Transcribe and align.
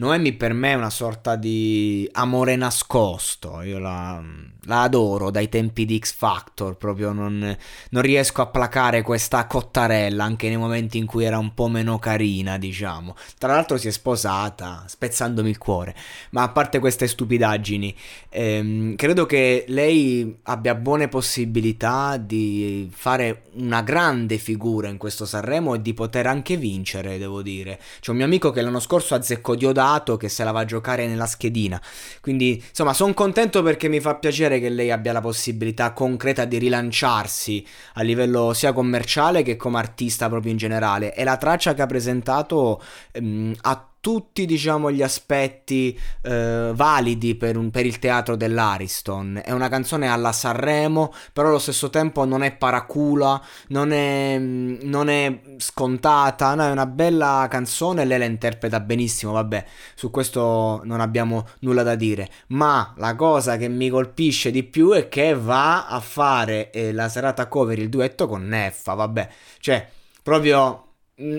Noemi 0.00 0.32
per 0.32 0.54
me 0.54 0.70
è 0.70 0.76
una 0.76 0.88
sorta 0.88 1.36
di 1.36 2.08
amore 2.12 2.56
nascosto, 2.56 3.60
io 3.60 3.78
la, 3.78 4.18
la 4.62 4.80
adoro 4.80 5.30
dai 5.30 5.50
tempi 5.50 5.84
di 5.84 5.98
X 5.98 6.14
Factor, 6.14 6.78
proprio 6.78 7.12
non, 7.12 7.54
non, 7.90 8.02
riesco 8.02 8.40
a 8.40 8.46
placare 8.46 9.02
questa 9.02 9.46
cottarella 9.46 10.24
anche 10.24 10.48
nei 10.48 10.56
momenti 10.56 10.96
in 10.96 11.04
cui 11.04 11.24
era 11.24 11.36
un 11.36 11.52
po' 11.52 11.68
meno 11.68 11.98
carina, 11.98 12.56
diciamo. 12.56 13.14
Tra 13.36 13.52
l'altro 13.52 13.76
si 13.76 13.88
è 13.88 13.90
sposata, 13.90 14.84
spezzandomi 14.86 15.50
il 15.50 15.58
cuore, 15.58 15.94
ma 16.30 16.44
a 16.44 16.48
parte 16.48 16.78
queste 16.78 17.06
stupidaggini, 17.06 17.94
ehm, 18.30 18.96
credo 18.96 19.26
che 19.26 19.66
lei 19.68 20.38
abbia 20.44 20.76
buone 20.76 21.08
possibilità 21.08 22.16
di 22.16 22.90
fare 22.90 23.42
una 23.56 23.82
grande 23.82 24.38
figura 24.38 24.88
in 24.88 24.96
questo 24.96 25.26
Sanremo 25.26 25.74
e 25.74 25.82
di 25.82 25.92
poter 25.92 26.26
anche 26.26 26.56
vincere, 26.56 27.18
devo 27.18 27.42
dire. 27.42 27.78
C'è 28.00 28.12
un 28.12 28.16
mio 28.16 28.24
amico 28.24 28.50
che 28.50 28.62
l'anno 28.62 28.80
scorso 28.80 29.14
azzeccò 29.14 29.54
Diodato 29.54 29.88
che 30.16 30.28
se 30.28 30.44
la 30.44 30.52
va 30.52 30.60
a 30.60 30.64
giocare 30.64 31.06
nella 31.06 31.26
schedina. 31.26 31.80
Quindi, 32.20 32.62
insomma, 32.68 32.94
sono 32.94 33.12
contento 33.14 33.62
perché 33.62 33.88
mi 33.88 34.00
fa 34.00 34.14
piacere 34.14 34.60
che 34.60 34.68
lei 34.68 34.90
abbia 34.90 35.12
la 35.12 35.20
possibilità 35.20 35.92
concreta 35.92 36.44
di 36.44 36.58
rilanciarsi 36.58 37.66
a 37.94 38.02
livello 38.02 38.52
sia 38.52 38.72
commerciale 38.72 39.42
che 39.42 39.56
come 39.56 39.78
artista 39.78 40.28
proprio 40.28 40.52
in 40.52 40.58
generale. 40.58 41.14
E 41.14 41.24
la 41.24 41.36
traccia 41.36 41.74
che 41.74 41.82
ha 41.82 41.86
presentato 41.86 42.82
ehm, 43.12 43.54
ha 43.62 43.89
tutti 44.00 44.46
diciamo 44.46 44.90
gli 44.90 45.02
aspetti 45.02 45.98
eh, 46.22 46.72
validi 46.74 47.34
per, 47.34 47.56
un, 47.56 47.70
per, 47.70 47.86
il 47.86 47.98
teatro 47.98 48.34
dell'Ariston. 48.34 49.42
È 49.44 49.52
una 49.52 49.68
canzone 49.68 50.08
alla 50.08 50.32
Sanremo 50.32 51.12
però 51.32 51.48
allo 51.48 51.58
stesso 51.58 51.90
tempo 51.90 52.24
non 52.24 52.42
è 52.42 52.52
paracula 52.52 53.40
non 53.68 53.92
è, 53.92 54.38
non 54.38 55.08
è 55.08 55.40
scontata. 55.58 56.54
No, 56.54 56.64
è 56.64 56.70
una 56.70 56.86
bella 56.86 57.46
canzone 57.50 58.04
lei 58.04 58.18
la 58.18 58.24
interpreta 58.24 58.80
benissimo 58.80 59.32
vabbè 59.32 59.64
su 59.94 60.10
questo 60.10 60.80
non 60.84 61.00
abbiamo 61.00 61.46
nulla 61.60 61.82
da 61.82 61.94
dire. 61.94 62.28
Ma 62.48 62.94
la 62.96 63.14
cosa 63.14 63.56
che 63.56 63.68
mi 63.68 63.88
colpisce 63.90 64.50
di 64.50 64.62
più 64.62 64.92
è 64.92 65.08
che 65.08 65.34
va 65.34 65.86
a 65.86 66.00
fare 66.00 66.70
eh, 66.70 66.92
la 66.92 67.08
serata 67.08 67.48
cover 67.48 67.78
il 67.78 67.88
duetto 67.88 68.26
con 68.26 68.46
Neffa 68.46 68.94
vabbè. 68.94 69.28
Cioè 69.58 69.88
proprio 70.22 70.84
Mm, 70.89 70.89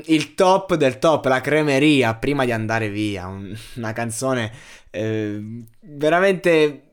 il 0.06 0.36
top 0.36 0.76
del 0.76 1.00
top, 1.00 1.26
la 1.26 1.42
cremeria 1.42 2.16
prima 2.16 2.46
di 2.46 2.52
andare 2.52 2.90
via. 2.90 3.28
una 3.76 3.94
canzone 3.94 4.52
eh, 4.90 5.64
veramente 5.82 6.84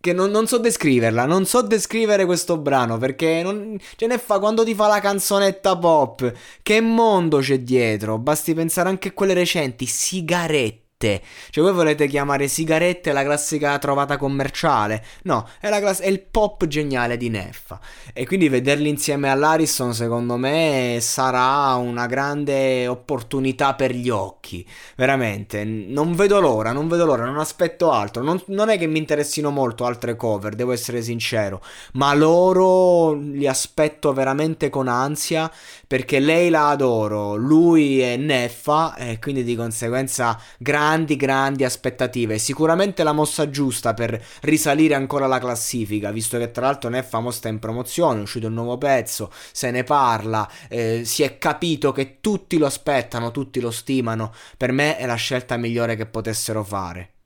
che 0.00 0.14
non, 0.14 0.30
non, 0.30 0.46
so 0.46 0.58
descriverla, 0.58 1.26
non 1.26 1.44
so 1.44 1.60
descrivere 1.60 2.24
questo 2.24 2.56
brano 2.56 2.96
perché 2.96 3.42
non, 3.42 3.78
ce 3.96 4.06
ne 4.06 4.16
fa 4.16 4.38
quando 4.38 4.64
ti 4.64 4.74
fa 4.74 4.86
la 4.86 5.00
canzonetta 5.00 5.76
pop. 5.76 6.32
Che 6.62 6.80
mondo 6.80 7.38
c'è 7.38 7.60
dietro? 7.60 8.18
Basti 8.18 8.54
pensare 8.54 8.88
anche 8.88 9.08
a 9.08 9.12
quelle 9.12 9.34
recenti, 9.34 9.86
sigarette 9.86 10.79
sigarette. 11.00 11.22
Cioè, 11.50 11.64
voi 11.64 11.72
volete 11.72 12.06
chiamare 12.06 12.46
sigarette 12.46 13.12
la 13.12 13.24
classica 13.24 13.78
trovata 13.78 14.18
commerciale? 14.18 15.02
No, 15.22 15.48
è, 15.58 15.68
class- 15.68 16.02
è 16.02 16.06
il 16.06 16.20
pop 16.20 16.66
geniale 16.66 17.16
di 17.16 17.30
Neffa. 17.30 17.80
E 18.12 18.26
quindi 18.26 18.48
vederli 18.48 18.88
insieme 18.88 19.30
all'Ariston, 19.30 19.94
secondo 19.94 20.36
me, 20.36 20.98
sarà 21.00 21.74
una 21.74 22.06
grande 22.06 22.86
opportunità 22.86 23.74
per 23.74 23.94
gli 23.94 24.10
occhi. 24.10 24.66
Veramente, 24.96 25.64
non 25.64 26.14
vedo 26.14 26.40
l'ora, 26.40 26.72
non 26.72 26.88
vedo 26.88 27.06
l'ora, 27.06 27.24
non 27.24 27.38
aspetto 27.38 27.90
altro. 27.90 28.22
Non, 28.22 28.40
non 28.46 28.68
è 28.68 28.78
che 28.78 28.86
mi 28.86 28.98
interessino 28.98 29.50
molto 29.50 29.86
altre 29.86 30.16
cover, 30.16 30.54
devo 30.54 30.72
essere 30.72 31.02
sincero. 31.02 31.62
Ma 31.94 32.12
loro 32.14 33.14
li 33.14 33.46
aspetto 33.46 34.12
veramente 34.12 34.68
con 34.68 34.88
ansia 34.88 35.50
perché 35.86 36.18
lei 36.20 36.50
la 36.50 36.68
adoro, 36.68 37.34
lui 37.34 38.00
è 38.00 38.16
Neffa 38.16 38.94
e 38.96 39.18
quindi 39.18 39.42
di 39.42 39.56
conseguenza 39.56 40.38
grande 40.58 40.89
grandi, 40.90 41.14
grandi 41.14 41.64
aspettative. 41.64 42.38
Sicuramente 42.38 43.04
la 43.04 43.12
mossa 43.12 43.48
giusta 43.48 43.94
per 43.94 44.20
risalire 44.42 44.94
ancora 44.94 45.28
la 45.28 45.38
classifica, 45.38 46.10
visto 46.10 46.36
che 46.36 46.50
tra 46.50 46.66
l'altro 46.66 46.90
Neffa 46.90 47.30
sta 47.30 47.48
in 47.48 47.60
promozione, 47.60 48.18
è 48.18 48.22
uscito 48.22 48.48
un 48.48 48.54
nuovo 48.54 48.76
pezzo, 48.76 49.30
se 49.52 49.70
ne 49.70 49.84
parla, 49.84 50.50
eh, 50.68 51.02
si 51.04 51.22
è 51.22 51.38
capito 51.38 51.92
che 51.92 52.18
tutti 52.20 52.58
lo 52.58 52.66
aspettano, 52.66 53.30
tutti 53.30 53.60
lo 53.60 53.70
stimano. 53.70 54.32
Per 54.56 54.72
me 54.72 54.96
è 54.96 55.06
la 55.06 55.14
scelta 55.14 55.56
migliore 55.56 55.94
che 55.94 56.06
potessero 56.06 56.64
fare. 56.64 57.19